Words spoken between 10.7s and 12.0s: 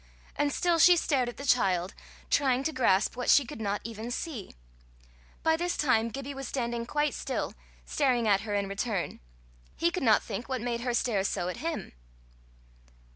her stare so at him.